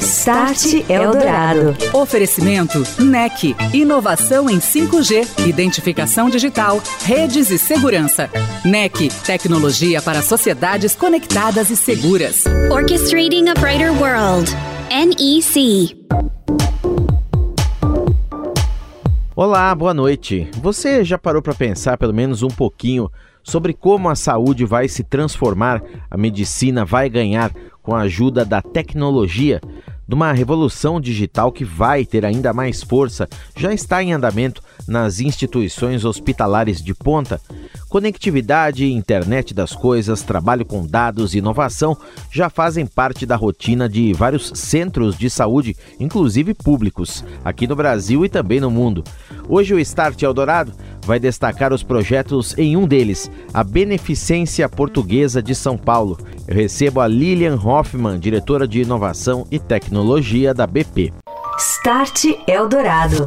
[0.00, 1.76] Start Eldorado.
[1.92, 3.54] Oferecimento NEC.
[3.74, 8.30] Inovação em 5G, identificação digital, redes e segurança.
[8.64, 9.10] NEC.
[9.26, 12.44] Tecnologia para sociedades conectadas e seguras.
[12.70, 14.50] Orchestrating a Brighter World.
[14.90, 15.94] NEC.
[19.36, 20.48] Olá, boa noite.
[20.62, 23.10] Você já parou para pensar pelo menos um pouquinho
[23.42, 27.52] sobre como a saúde vai se transformar, a medicina vai ganhar
[27.84, 29.60] com a ajuda da tecnologia?
[30.06, 35.18] de uma revolução digital que vai ter ainda mais força, já está em andamento nas
[35.18, 37.40] instituições hospitalares de ponta.
[37.88, 41.96] Conectividade, internet das coisas, trabalho com dados e inovação
[42.30, 48.24] já fazem parte da rotina de vários centros de saúde, inclusive públicos, aqui no Brasil
[48.24, 49.02] e também no mundo.
[49.48, 50.72] Hoje o Start Eldorado
[51.04, 56.18] vai destacar os projetos em um deles, a Beneficência Portuguesa de São Paulo.
[56.48, 61.12] Eu recebo a Lilian Hoffman, diretora de Inovação e Tecnologia da BP.
[61.58, 63.24] Start Eldorado.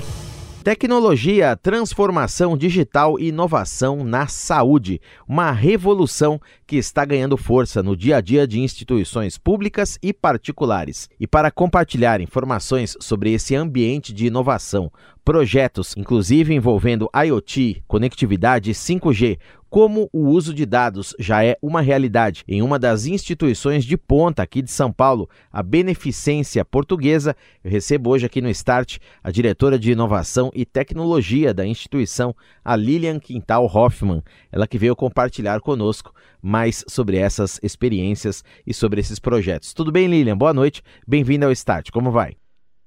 [0.68, 5.00] Tecnologia, transformação digital e inovação na saúde.
[5.26, 11.08] Uma revolução que está ganhando força no dia a dia de instituições públicas e particulares.
[11.18, 14.92] E para compartilhar informações sobre esse ambiente de inovação,
[15.28, 19.38] projetos, inclusive envolvendo IoT, conectividade 5G,
[19.70, 24.42] como o uso de dados já é uma realidade em uma das instituições de ponta
[24.42, 29.78] aqui de São Paulo, a Beneficência Portuguesa, eu recebo hoje aqui no Start a diretora
[29.78, 32.34] de Inovação e Tecnologia da instituição,
[32.64, 39.02] a Lilian Quintal Hoffman, ela que veio compartilhar conosco mais sobre essas experiências e sobre
[39.02, 39.74] esses projetos.
[39.74, 40.38] Tudo bem, Lilian?
[40.38, 42.38] Boa noite, bem-vinda ao Start, como vai?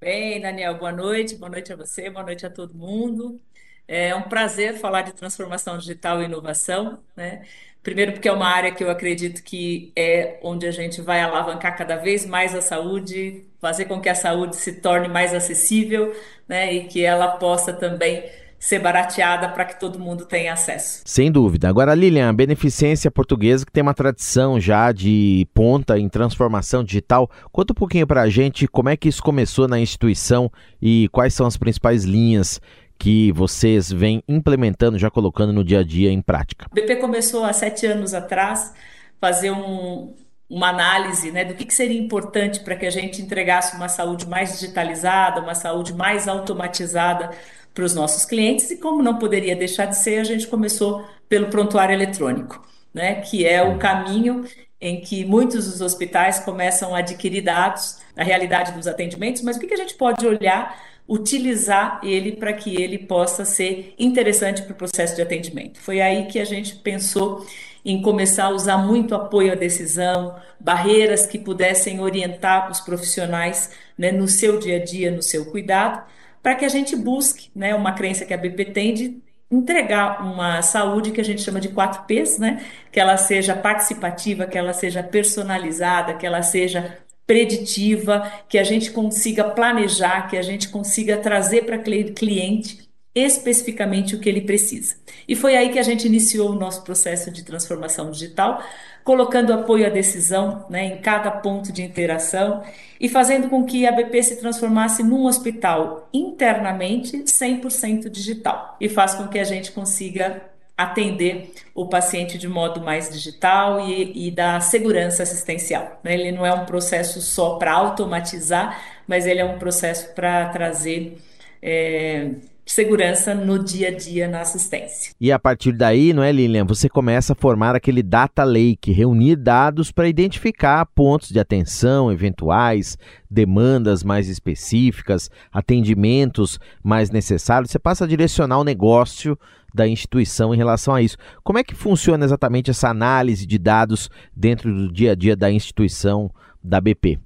[0.00, 3.38] Bem, Daniel, boa noite, boa noite a você, boa noite a todo mundo.
[3.86, 7.46] É um prazer falar de transformação digital e inovação, né?
[7.82, 11.76] Primeiro, porque é uma área que eu acredito que é onde a gente vai alavancar
[11.76, 16.14] cada vez mais a saúde, fazer com que a saúde se torne mais acessível,
[16.48, 16.72] né?
[16.72, 18.24] E que ela possa também
[18.60, 21.00] ser barateada para que todo mundo tenha acesso.
[21.06, 21.66] Sem dúvida.
[21.66, 27.28] Agora, Lilian, a beneficência portuguesa que tem uma tradição já de ponta em transformação digital.
[27.50, 31.32] Conta um pouquinho para a gente como é que isso começou na instituição e quais
[31.32, 32.60] são as principais linhas
[32.98, 36.66] que vocês vêm implementando, já colocando no dia a dia em prática.
[36.70, 38.74] O BP começou há sete anos atrás
[39.18, 40.14] fazer um,
[40.50, 44.26] uma análise né, do que, que seria importante para que a gente entregasse uma saúde
[44.26, 47.30] mais digitalizada, uma saúde mais automatizada
[47.74, 51.46] para os nossos clientes e como não poderia deixar de ser, a gente começou pelo
[51.46, 54.44] prontuário eletrônico, né, que é o caminho
[54.80, 59.60] em que muitos dos hospitais começam a adquirir dados da realidade dos atendimentos, mas o
[59.60, 60.74] que, a gente pode olhar,
[61.06, 65.78] utilizar ele para que ele possa ser interessante para o processo de atendimento.
[65.80, 67.46] Foi aí que a gente pensou
[67.84, 74.12] em começar a usar muito apoio à decisão, barreiras que pudessem orientar os profissionais né,
[74.12, 76.02] no seu dia a dia, no seu cuidado,
[76.42, 80.62] para que a gente busque, né, uma crença que a BP tem de entregar uma
[80.62, 84.72] saúde que a gente chama de 4 Ps, né, que ela seja participativa, que ela
[84.72, 91.16] seja personalizada, que ela seja preditiva, que a gente consiga planejar, que a gente consiga
[91.16, 94.94] trazer para cliente especificamente o que ele precisa.
[95.26, 98.62] E foi aí que a gente iniciou o nosso processo de transformação digital,
[99.02, 102.62] colocando apoio à decisão né, em cada ponto de interação
[103.00, 108.76] e fazendo com que a BP se transformasse num hospital internamente 100% digital.
[108.80, 110.42] E faz com que a gente consiga
[110.76, 116.00] atender o paciente de modo mais digital e, e da segurança assistencial.
[116.02, 116.14] Né?
[116.14, 121.18] Ele não é um processo só para automatizar, mas ele é um processo para trazer
[121.62, 122.30] é,
[122.72, 125.12] segurança no dia a dia na assistência.
[125.20, 129.36] E a partir daí, não é, Lilian, você começa a formar aquele data lake, reunir
[129.36, 132.96] dados para identificar pontos de atenção eventuais,
[133.28, 137.70] demandas mais específicas, atendimentos mais necessários.
[137.70, 139.36] Você passa a direcionar o negócio
[139.74, 141.16] da instituição em relação a isso.
[141.42, 145.50] Como é que funciona exatamente essa análise de dados dentro do dia a dia da
[145.50, 146.30] instituição
[146.62, 147.18] da BP?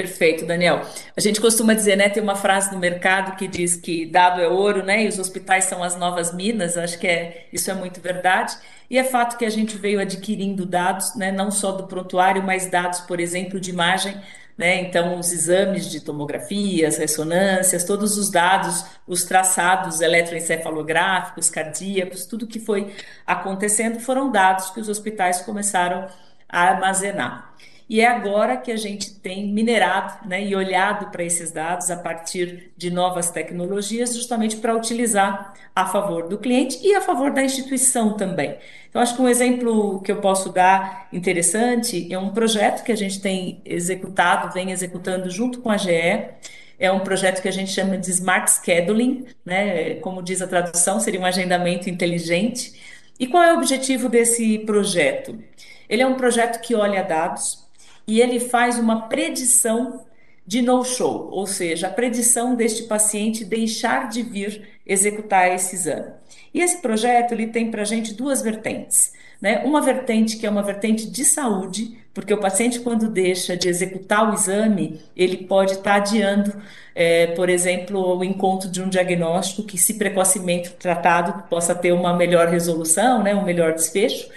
[0.00, 0.80] Perfeito, Daniel.
[1.14, 4.48] A gente costuma dizer, né, tem uma frase no mercado que diz que dado é
[4.48, 6.78] ouro, né, e os hospitais são as novas minas.
[6.78, 8.56] Acho que é, isso é muito verdade.
[8.88, 12.70] E é fato que a gente veio adquirindo dados, né, não só do prontuário, mas
[12.70, 14.18] dados, por exemplo, de imagem,
[14.56, 22.24] né, então os exames de tomografia, as ressonâncias, todos os dados, os traçados eletroencefalográficos, cardíacos,
[22.24, 22.90] tudo que foi
[23.26, 26.06] acontecendo foram dados que os hospitais começaram
[26.48, 27.50] a armazenar.
[27.90, 31.96] E é agora que a gente tem minerado né, e olhado para esses dados a
[31.96, 37.42] partir de novas tecnologias, justamente para utilizar a favor do cliente e a favor da
[37.42, 38.56] instituição também.
[38.88, 42.96] Então, acho que um exemplo que eu posso dar interessante é um projeto que a
[42.96, 46.28] gente tem executado, vem executando junto com a GE.
[46.78, 49.96] É um projeto que a gente chama de Smart Scheduling, né?
[49.96, 52.72] Como diz a tradução, seria um agendamento inteligente.
[53.18, 55.36] E qual é o objetivo desse projeto?
[55.88, 57.68] Ele é um projeto que olha dados,
[58.06, 60.04] e ele faz uma predição
[60.46, 66.12] de no-show, ou seja, a predição deste paciente deixar de vir executar esse exame.
[66.52, 69.12] E esse projeto ele tem para a gente duas vertentes.
[69.40, 69.62] Né?
[69.64, 74.28] Uma vertente que é uma vertente de saúde, porque o paciente, quando deixa de executar
[74.28, 76.52] o exame, ele pode estar tá adiando,
[76.94, 82.14] é, por exemplo, o encontro de um diagnóstico que, se precocemente tratado, possa ter uma
[82.14, 83.34] melhor resolução, né?
[83.34, 84.28] um melhor desfecho.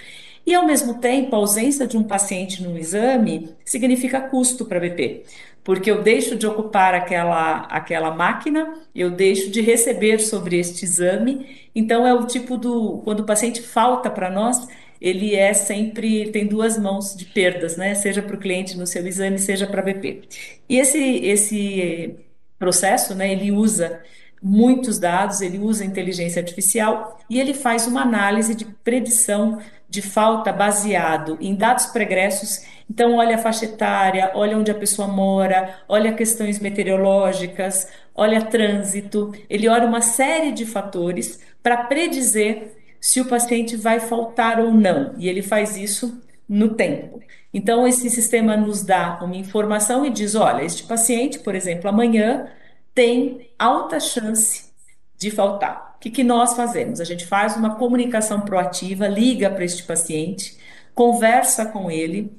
[0.45, 4.81] E, ao mesmo tempo, a ausência de um paciente no exame significa custo para a
[4.81, 5.23] BP,
[5.63, 11.69] porque eu deixo de ocupar aquela, aquela máquina, eu deixo de receber sobre este exame.
[11.73, 13.01] Então, é o tipo do.
[13.05, 14.67] Quando o paciente falta para nós,
[15.03, 17.93] ele é sempre tem duas mãos de perdas, né?
[17.93, 20.21] Seja para o cliente no seu exame, seja para a BP.
[20.69, 22.15] E esse, esse
[22.57, 24.01] processo, né, ele usa
[24.41, 29.59] muitos dados, ele usa inteligência artificial e ele faz uma análise de predição
[29.93, 32.65] de falta baseado em dados pregressos.
[32.89, 39.31] Então, olha a faixa etária, olha onde a pessoa mora, olha questões meteorológicas, olha trânsito.
[39.47, 45.13] Ele olha uma série de fatores para predizer se o paciente vai faltar ou não.
[45.15, 46.19] E ele faz isso
[46.49, 47.21] no tempo.
[47.53, 52.47] Então, esse sistema nos dá uma informação e diz: olha, este paciente, por exemplo, amanhã
[52.95, 54.71] tem alta chance
[55.19, 56.99] de faltar que, que nós fazemos?
[56.99, 60.57] A gente faz uma comunicação proativa, liga para este paciente,
[60.93, 62.29] conversa com ele,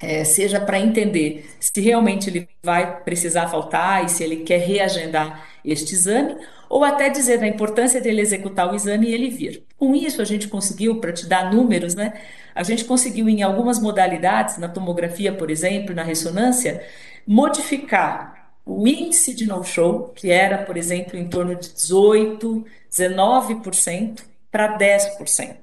[0.00, 5.46] é, seja para entender se realmente ele vai precisar faltar e se ele quer reagendar
[5.64, 6.36] este exame,
[6.68, 9.64] ou até dizer da importância dele executar o exame e ele vir.
[9.78, 12.12] Com isso, a gente conseguiu, para te dar números, né?
[12.56, 16.82] A gente conseguiu, em algumas modalidades, na tomografia, por exemplo, na ressonância,
[17.24, 24.76] modificar o índice de no-show, que era, por exemplo, em torno de 18%, 19% para
[24.76, 25.56] 10%.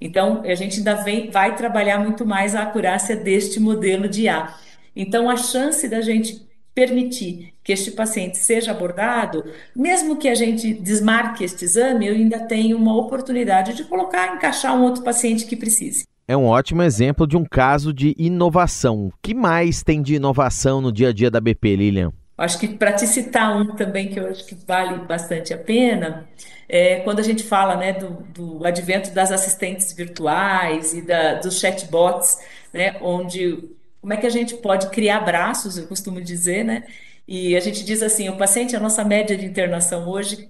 [0.00, 4.54] Então, a gente ainda vem, vai trabalhar muito mais a acurácia deste modelo de A.
[4.94, 9.44] Então, a chance da gente permitir que este paciente seja abordado,
[9.74, 14.76] mesmo que a gente desmarque este exame, eu ainda tenho uma oportunidade de colocar, encaixar
[14.76, 16.04] um outro paciente que precise.
[16.28, 19.06] É um ótimo exemplo de um caso de inovação.
[19.06, 22.12] O que mais tem de inovação no dia a dia da BP, Lilian?
[22.36, 26.28] Acho que para te citar um também que eu acho que vale bastante a pena,
[26.68, 31.58] é quando a gente fala né, do, do advento das assistentes virtuais e da, dos
[31.58, 32.38] chatbots,
[32.72, 36.84] né, onde como é que a gente pode criar braços, eu costumo dizer, né?
[37.26, 40.48] E a gente diz assim, o paciente, a nossa média de internação hoje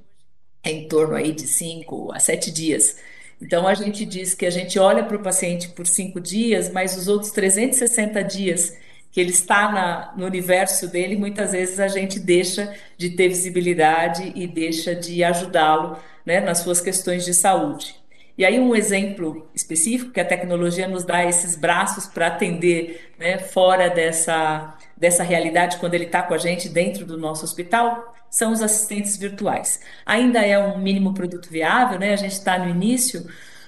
[0.62, 2.99] é em torno aí de 5 a 7 dias.
[3.41, 6.97] Então a gente diz que a gente olha para o paciente por 5 dias, mas
[6.99, 8.77] os outros 360 dias
[9.16, 14.30] que ele está na, no universo dele, muitas vezes a gente deixa de ter visibilidade
[14.36, 17.96] e deixa de ajudá-lo né, nas suas questões de saúde.
[18.36, 23.38] E aí um exemplo específico que a tecnologia nos dá esses braços para atender né,
[23.38, 28.52] fora dessa, dessa realidade quando ele está com a gente dentro do nosso hospital são
[28.52, 29.80] os assistentes virtuais.
[30.04, 32.12] Ainda é um mínimo produto viável, né?
[32.12, 33.26] A gente está no início,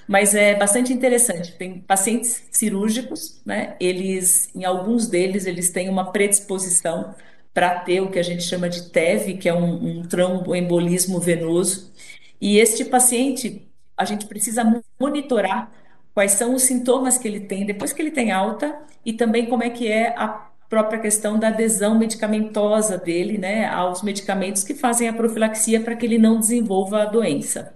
[0.08, 1.52] mas é bastante interessante.
[1.52, 3.76] Tem pacientes cirúrgicos, né?
[3.78, 7.14] Eles, em alguns deles, eles têm uma predisposição
[7.52, 11.93] para ter o que a gente chama de TEV, que é um, um tromboembolismo venoso.
[12.41, 14.65] E este paciente, a gente precisa
[14.98, 15.70] monitorar
[16.15, 19.62] quais são os sintomas que ele tem depois que ele tem alta e também como
[19.62, 25.08] é que é a própria questão da adesão medicamentosa dele, né, aos medicamentos que fazem
[25.08, 27.74] a profilaxia para que ele não desenvolva a doença.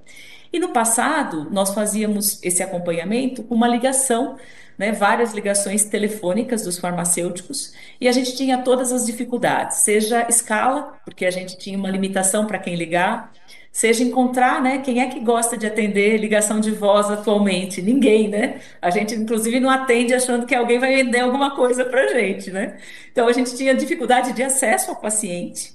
[0.52, 4.36] E no passado, nós fazíamos esse acompanhamento com uma ligação,
[4.76, 10.98] né, várias ligações telefônicas dos farmacêuticos, e a gente tinha todas as dificuldades, seja escala,
[11.04, 13.32] porque a gente tinha uma limitação para quem ligar,
[13.70, 17.80] seja encontrar, né, quem é que gosta de atender ligação de voz atualmente?
[17.80, 18.60] Ninguém, né?
[18.82, 22.50] A gente, inclusive, não atende achando que alguém vai vender alguma coisa para a gente,
[22.50, 22.78] né?
[23.10, 25.74] Então, a gente tinha dificuldade de acesso ao paciente,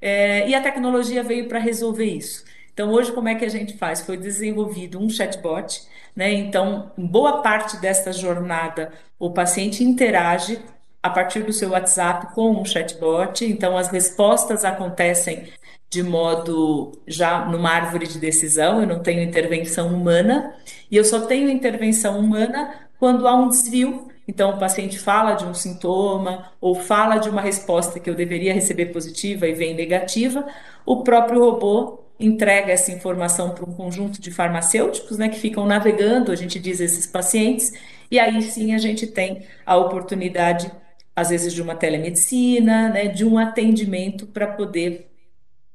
[0.00, 2.44] é, e a tecnologia veio para resolver isso.
[2.72, 4.00] Então, hoje, como é que a gente faz?
[4.00, 5.82] Foi desenvolvido um chatbot,
[6.16, 6.32] né?
[6.32, 10.58] Então, boa parte desta jornada, o paciente interage
[11.02, 15.48] a partir do seu WhatsApp com um chatbot, então as respostas acontecem
[15.90, 20.54] de modo já numa árvore de decisão, eu não tenho intervenção humana,
[20.90, 24.08] e eu só tenho intervenção humana quando há um desvio.
[24.26, 28.54] Então o paciente fala de um sintoma ou fala de uma resposta que eu deveria
[28.54, 30.46] receber positiva e vem negativa,
[30.86, 36.30] o próprio robô entrega essa informação para um conjunto de farmacêuticos, né, que ficam navegando,
[36.30, 37.72] a gente diz, esses pacientes,
[38.10, 40.70] e aí sim a gente tem a oportunidade,
[41.14, 45.10] às vezes, de uma telemedicina, né, de um atendimento para poder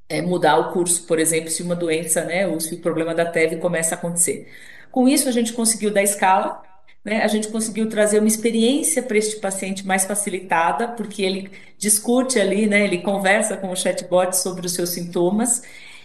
[0.09, 3.25] é, mudar o curso, por exemplo, se uma doença, né, ou se o problema da
[3.25, 4.47] TEV começa a acontecer.
[4.91, 6.61] Com isso, a gente conseguiu dar escala,
[7.03, 12.39] né, a gente conseguiu trazer uma experiência para este paciente mais facilitada, porque ele discute
[12.39, 15.61] ali, né, ele conversa com o chatbot sobre os seus sintomas,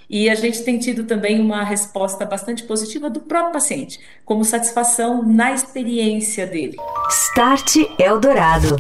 [0.08, 5.22] e a gente tem tido também uma resposta bastante positiva do próprio paciente, como satisfação
[5.22, 6.76] na experiência dele.
[7.10, 8.76] Start Eldorado.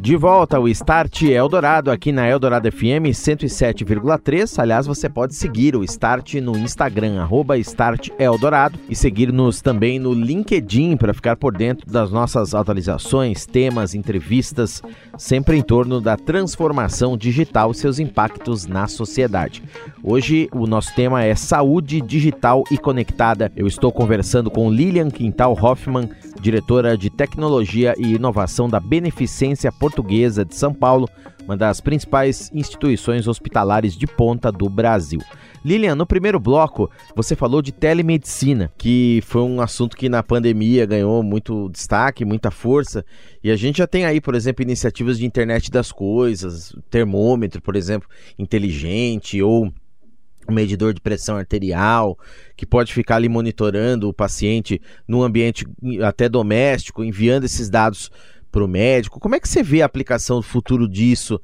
[0.00, 4.56] De volta ao Start Eldorado aqui na Eldorado FM 107,3.
[4.56, 10.14] Aliás, você pode seguir o Start no Instagram, arroba Start Eldorado, e seguir-nos também no
[10.14, 14.80] LinkedIn para ficar por dentro das nossas atualizações, temas, entrevistas,
[15.18, 19.64] sempre em torno da transformação digital e seus impactos na sociedade.
[20.02, 23.50] Hoje o nosso tema é saúde digital e conectada.
[23.56, 26.08] Eu estou conversando com Lilian Quintal Hoffman,
[26.40, 31.08] diretora de tecnologia e inovação da Beneficência Portuguesa de São Paulo,
[31.44, 35.20] uma das principais instituições hospitalares de ponta do Brasil.
[35.64, 40.86] Lilian, no primeiro bloco você falou de telemedicina, que foi um assunto que na pandemia
[40.86, 43.04] ganhou muito destaque, muita força,
[43.42, 47.76] e a gente já tem aí, por exemplo, iniciativas de internet das coisas, termômetro, por
[47.76, 49.72] exemplo, inteligente ou
[50.48, 52.18] um medidor de pressão arterial,
[52.56, 55.66] que pode ficar ali monitorando o paciente num ambiente
[56.02, 58.10] até doméstico, enviando esses dados
[58.50, 59.20] para o médico.
[59.20, 61.40] Como é que você vê a aplicação do futuro disso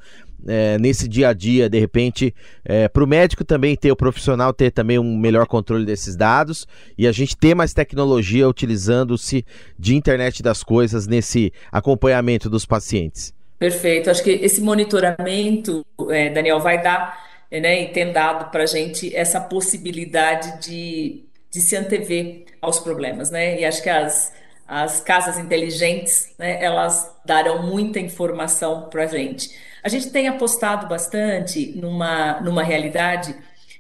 [0.47, 2.35] é, nesse dia a dia, de repente,
[2.65, 6.67] é, para o médico também ter, o profissional ter também um melhor controle desses dados
[6.99, 9.45] e a gente ter mais tecnologia utilizando-se
[9.79, 13.33] de internet das coisas nesse acompanhamento dos pacientes?
[13.59, 14.11] Perfeito.
[14.11, 19.15] Acho que esse monitoramento, é, Daniel, vai dar né, e tem dado para a gente
[19.15, 23.61] essa possibilidade de, de se antever aos problemas, né?
[23.61, 24.33] E acho que as,
[24.67, 29.51] as casas inteligentes, né, elas darão muita informação para a gente.
[29.83, 33.37] A gente tem apostado bastante numa, numa realidade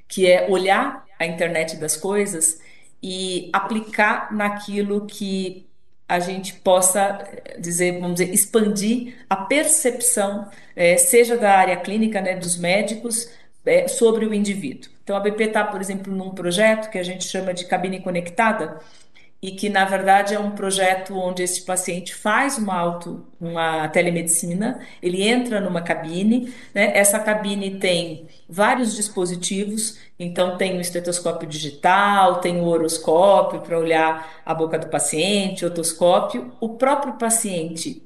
[0.07, 2.61] que é olhar a internet das coisas
[3.02, 5.66] e aplicar naquilo que
[6.09, 7.26] a gente possa
[7.59, 13.31] dizer, vamos dizer, expandir a percepção, é, seja da área clínica, né, dos médicos,
[13.64, 14.90] é, sobre o indivíduo.
[15.02, 18.80] Então, a BP está, por exemplo, num projeto que a gente chama de cabine conectada,
[19.44, 24.80] e que, na verdade, é um projeto onde esse paciente faz uma, auto, uma telemedicina,
[25.02, 26.97] ele entra numa cabine, né?
[26.97, 34.40] essa cabine tem vários dispositivos, então tem o estetoscópio digital, tem o horoscópio para olhar
[34.47, 38.02] a boca do paciente, otoscópio, o próprio paciente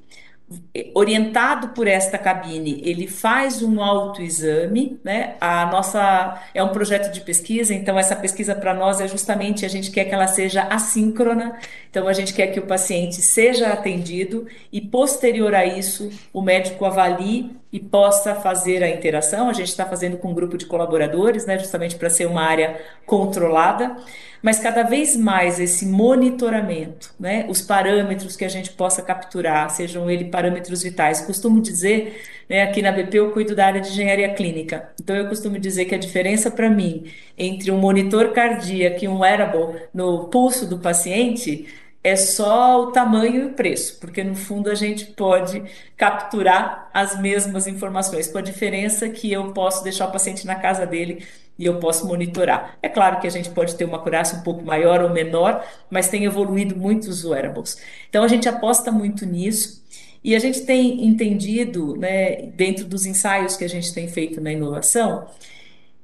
[0.94, 5.34] orientado por esta cabine, ele faz um autoexame, né?
[5.40, 9.68] A nossa é um projeto de pesquisa, então essa pesquisa para nós é justamente a
[9.68, 11.58] gente quer que ela seja assíncrona,
[11.90, 16.84] então a gente quer que o paciente seja atendido e posterior a isso o médico
[16.86, 19.50] avalie e possa fazer a interação.
[19.50, 22.80] A gente está fazendo com um grupo de colaboradores, né, justamente para ser uma área
[23.04, 23.96] controlada
[24.42, 30.10] mas cada vez mais esse monitoramento, né, os parâmetros que a gente possa capturar, sejam
[30.10, 31.20] eles parâmetros vitais.
[31.20, 35.28] Costumo dizer, né, aqui na BP eu cuido da área de engenharia clínica, então eu
[35.28, 40.28] costumo dizer que a diferença para mim entre um monitor cardíaco e um wearable no
[40.28, 41.66] pulso do paciente
[42.02, 45.62] é só o tamanho e o preço, porque no fundo a gente pode
[45.96, 50.86] capturar as mesmas informações, com a diferença que eu posso deixar o paciente na casa
[50.86, 51.24] dele
[51.58, 52.78] e eu posso monitorar.
[52.82, 56.08] É claro que a gente pode ter uma acurácia um pouco maior ou menor, mas
[56.08, 57.78] tem evoluído muito os wearables.
[58.08, 59.82] Então a gente aposta muito nisso
[60.22, 64.52] e a gente tem entendido, né, dentro dos ensaios que a gente tem feito na
[64.52, 65.26] inovação,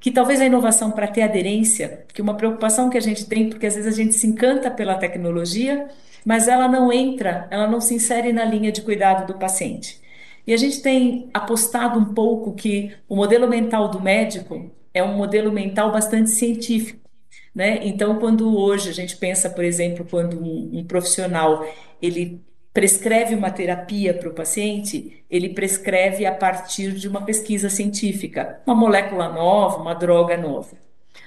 [0.00, 3.66] que talvez a inovação para ter aderência, que uma preocupação que a gente tem, porque
[3.66, 5.88] às vezes a gente se encanta pela tecnologia,
[6.24, 10.00] mas ela não entra, ela não se insere na linha de cuidado do paciente.
[10.46, 15.16] E a gente tem apostado um pouco que o modelo mental do médico é um
[15.16, 17.00] modelo mental bastante científico.
[17.54, 17.80] Né?
[17.82, 21.66] Então, quando hoje a gente pensa, por exemplo, quando um, um profissional
[22.00, 22.40] ele
[22.72, 28.74] prescreve uma terapia para o paciente, ele prescreve a partir de uma pesquisa científica, uma
[28.74, 30.76] molécula nova, uma droga nova.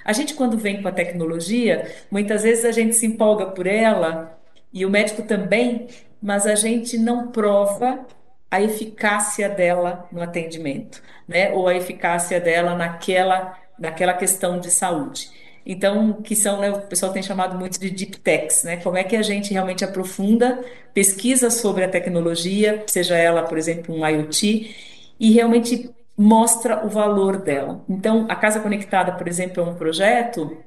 [0.04, 4.38] A gente, quando vem com a tecnologia, muitas vezes a gente se empolga por ela,
[4.74, 5.88] e o médico também,
[6.22, 8.06] mas a gente não prova
[8.50, 11.52] a eficácia dela no atendimento, né?
[11.54, 15.30] Ou a eficácia dela naquela, naquela questão de saúde.
[15.66, 18.78] então que são, né, o pessoal tem chamado muito de deep techs, né?
[18.78, 20.64] Como é que a gente realmente aprofunda,
[20.94, 24.76] pesquisa sobre a tecnologia, seja ela, por exemplo, um IoT,
[25.20, 27.84] e realmente mostra o valor dela.
[27.88, 30.58] Então, a Casa Conectada, por exemplo, é um projeto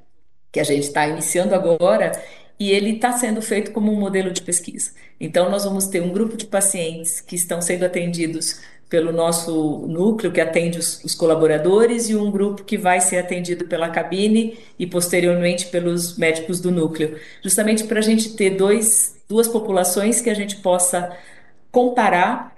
[0.52, 2.12] que a gente está iniciando agora
[2.60, 4.90] e ele está sendo feito como um modelo de pesquisa.
[5.18, 10.30] Então, nós vamos ter um grupo de pacientes que estão sendo atendidos pelo nosso núcleo,
[10.30, 14.86] que atende os, os, colaboradores, e um grupo que vai ser atendido pela cabine e
[14.86, 20.34] posteriormente pelos médicos do núcleo, justamente para a gente ter dois, duas populações que a
[20.34, 21.16] gente possa
[21.70, 22.54] comparar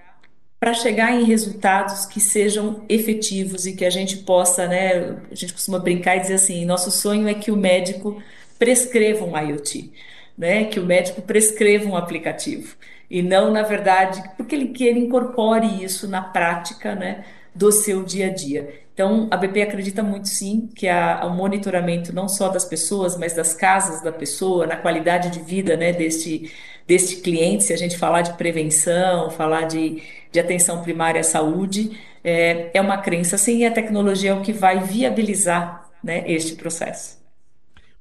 [0.59, 5.16] para chegar em resultados que sejam efetivos e que a gente possa, né?
[5.30, 8.23] A gente costuma brincar e dizer assim: nosso sonho é que o médico
[8.62, 9.92] prescreva um IoT,
[10.38, 10.66] né?
[10.66, 12.76] Que o médico prescreva um aplicativo
[13.11, 17.25] e não, na verdade, porque ele que ele incorpore isso na prática, né?
[17.52, 18.73] Do seu dia a dia.
[18.95, 23.52] Então, a BP acredita muito sim que o monitoramento não só das pessoas, mas das
[23.52, 25.92] casas da pessoa, na qualidade de vida, né?
[25.92, 26.52] Deste
[26.87, 31.99] deste cliente, se a gente falar de prevenção, falar de, de atenção primária à saúde,
[32.23, 36.54] é, é uma crença sim, e a tecnologia é o que vai viabilizar né, este
[36.57, 37.22] processo.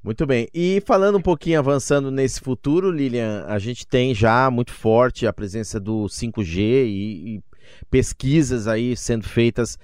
[0.03, 0.47] Muito bem.
[0.51, 5.33] E falando um pouquinho, avançando nesse futuro, Lilian, a gente tem já muito forte a
[5.33, 7.43] presença do 5G e, e
[7.89, 9.77] pesquisas aí sendo feitas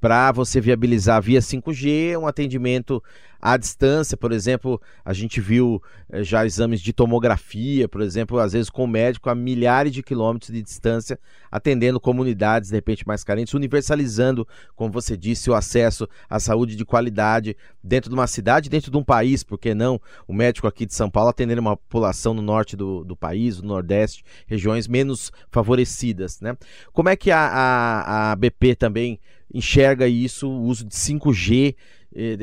[0.00, 3.02] para você viabilizar via 5G um atendimento
[3.44, 8.54] à distância, por exemplo, a gente viu eh, já exames de tomografia, por exemplo, às
[8.54, 11.20] vezes com o médico a milhares de quilômetros de distância,
[11.52, 16.86] atendendo comunidades de repente mais carentes, universalizando, como você disse, o acesso à saúde de
[16.86, 20.94] qualidade dentro de uma cidade, dentro de um país, porque não o médico aqui de
[20.94, 26.40] São Paulo atendendo uma população no norte do, do país, no nordeste, regiões menos favorecidas,
[26.40, 26.56] né?
[26.94, 29.20] Como é que a, a, a BP também
[29.52, 31.76] enxerga isso, o uso de 5G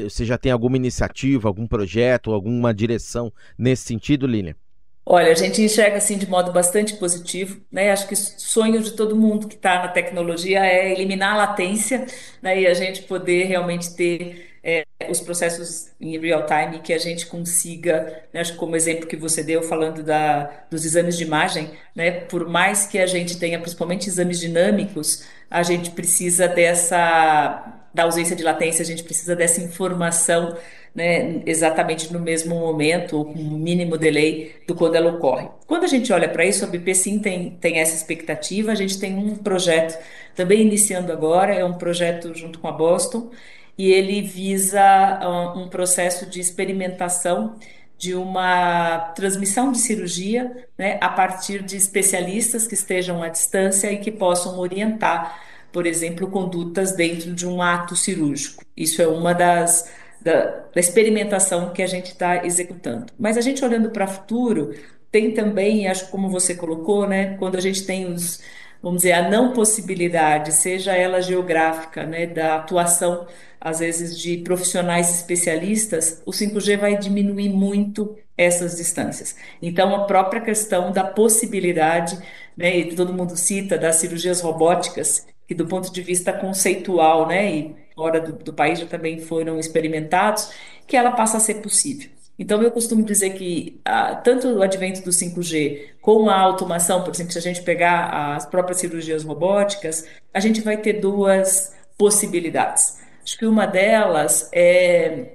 [0.09, 4.55] você já tem alguma iniciativa, algum projeto, alguma direção nesse sentido, Lilian?
[5.03, 7.91] Olha, a gente enxerga assim de modo bastante positivo, né?
[7.91, 12.05] Acho que o sonho de todo mundo que está na tecnologia é eliminar a latência,
[12.41, 12.61] né?
[12.61, 17.25] E a gente poder realmente ter é, os processos em real time que a gente
[17.25, 18.41] consiga, né?
[18.41, 22.11] acho que como exemplo que você deu falando da, dos exames de imagem, né?
[22.11, 28.36] Por mais que a gente tenha principalmente exames dinâmicos, a gente precisa dessa da ausência
[28.36, 30.56] de latência, a gente precisa dessa informação
[30.93, 35.47] né, exatamente no mesmo momento, ou com um mínimo delay do quando ela ocorre.
[35.65, 38.99] Quando a gente olha para isso, a BP sim tem, tem essa expectativa, a gente
[38.99, 39.97] tem um projeto
[40.36, 43.32] também iniciando agora, é um projeto junto com a Boston,
[43.77, 44.82] e ele visa
[45.23, 47.56] uh, um processo de experimentação
[47.97, 53.97] de uma transmissão de cirurgia né, a partir de especialistas que estejam à distância e
[53.99, 55.39] que possam orientar
[55.71, 58.63] por exemplo, condutas dentro de um ato cirúrgico.
[58.75, 59.89] Isso é uma das
[60.21, 63.07] da, da experimentação que a gente está executando.
[63.19, 64.73] Mas a gente olhando para o futuro,
[65.12, 68.41] tem também, acho como você colocou, né, quando a gente tem os,
[68.81, 73.27] vamos dizer, a não possibilidade, seja ela geográfica, né, da atuação,
[73.60, 79.36] às vezes, de profissionais especialistas, o 5G vai diminuir muito essas distâncias.
[79.62, 82.17] Então, a própria questão da possibilidade,
[82.57, 87.53] né, e todo mundo cita, das cirurgias robóticas, que do ponto de vista conceitual, né,
[87.53, 90.49] e fora do, do país já também foram experimentados,
[90.87, 92.09] que ela passa a ser possível.
[92.39, 97.13] Então, eu costumo dizer que ah, tanto o advento do 5G com a automação, por
[97.13, 102.97] exemplo, se a gente pegar as próprias cirurgias robóticas, a gente vai ter duas possibilidades.
[103.21, 105.33] Acho que uma delas é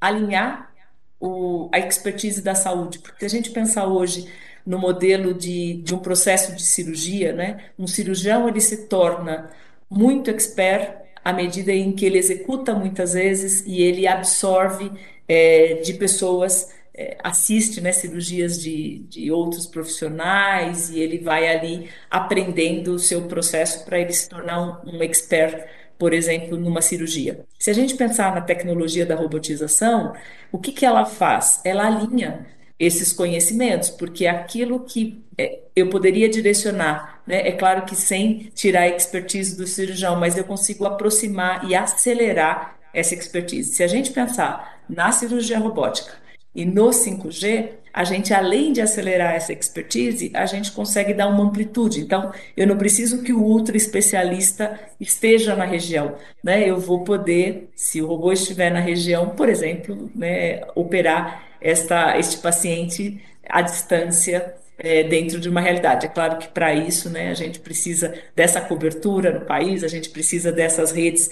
[0.00, 0.72] alinhar
[1.18, 4.32] o, a expertise da saúde, porque se a gente pensar hoje
[4.66, 7.58] no modelo de, de um processo de cirurgia, né?
[7.78, 9.50] Um cirurgião ele se torna
[9.88, 14.90] muito expert à medida em que ele executa muitas vezes e ele absorve
[15.28, 21.90] é, de pessoas, é, assiste né, cirurgias de, de outros profissionais e ele vai ali
[22.10, 25.66] aprendendo o seu processo para ele se tornar um, um expert
[26.00, 27.44] por exemplo, numa cirurgia.
[27.58, 30.14] Se a gente pensar na tecnologia da robotização,
[30.50, 31.60] o que, que ela faz?
[31.62, 32.46] Ela alinha
[32.80, 38.80] esses conhecimentos, porque aquilo que é, eu poderia direcionar, né, é claro que sem tirar
[38.80, 43.74] a expertise do cirurgião, mas eu consigo aproximar e acelerar essa expertise.
[43.74, 46.14] Se a gente pensar na cirurgia robótica
[46.54, 51.44] e no 5G, a gente, além de acelerar essa expertise, a gente consegue dar uma
[51.44, 52.00] amplitude.
[52.00, 56.16] Então, eu não preciso que o ultra especialista esteja na região.
[56.42, 56.68] Né?
[56.68, 62.38] Eu vou poder, se o robô estiver na região, por exemplo, né, operar esta, este
[62.38, 66.06] paciente à distância é, dentro de uma realidade.
[66.06, 70.08] É claro que para isso né, a gente precisa dessa cobertura no país, a gente
[70.10, 71.30] precisa dessas redes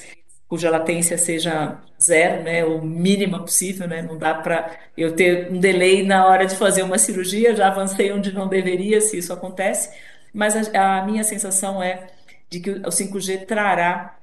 [0.48, 5.60] cuja latência seja zero, né, o mínima possível, né, não dá para eu ter um
[5.60, 9.90] delay na hora de fazer uma cirurgia, já avancei onde não deveria, se isso acontece,
[10.32, 12.06] mas a, a minha sensação é
[12.48, 14.16] de que o 5G trará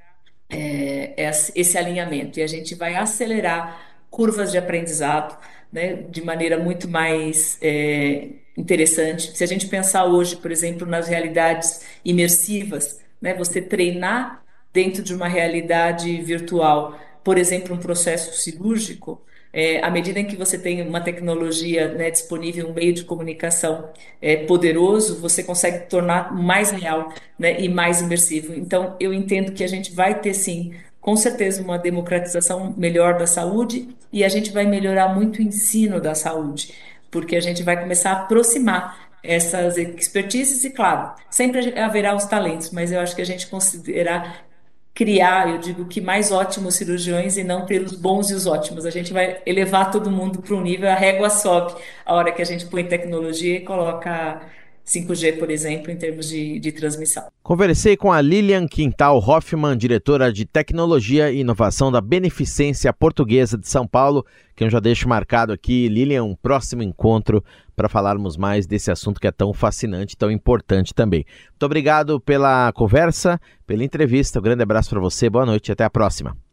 [0.50, 1.14] é,
[1.56, 5.38] esse alinhamento e a gente vai acelerar curvas de aprendizado,
[5.72, 9.36] né, de maneira muito mais é, interessante.
[9.38, 14.45] Se a gente pensar hoje, por exemplo, nas realidades imersivas, né, você treinar
[14.76, 19.22] dentro de uma realidade virtual, por exemplo, um processo cirúrgico,
[19.54, 23.90] é, à medida em que você tem uma tecnologia né, disponível, um meio de comunicação
[24.22, 28.54] é, poderoso, você consegue tornar mais real né, e mais imersivo.
[28.54, 33.26] Então, eu entendo que a gente vai ter sim com certeza uma democratização melhor da
[33.26, 36.74] saúde e a gente vai melhorar muito o ensino da saúde,
[37.10, 42.72] porque a gente vai começar a aproximar essas expertises e, claro, sempre haverá os talentos,
[42.72, 44.46] mas eu acho que a gente considerar
[44.96, 48.86] criar, eu digo que mais ótimos cirurgiões e não ter os bons e os ótimos.
[48.86, 52.42] A gente vai elevar todo mundo para um nível, a régua sobe a hora que
[52.42, 54.42] a gente põe tecnologia e coloca
[54.86, 57.26] 5G, por exemplo, em termos de, de transmissão.
[57.42, 63.68] Conversei com a Lilian Quintal Hoffman, diretora de Tecnologia e Inovação da Beneficência Portuguesa de
[63.68, 67.44] São Paulo, que eu já deixo marcado aqui, Lilian, um próximo encontro
[67.76, 71.26] para falarmos mais desse assunto que é tão fascinante, tão importante também.
[71.52, 74.40] Muito obrigado pela conversa, pela entrevista.
[74.40, 76.38] Um grande abraço para você, boa noite e até a próxima.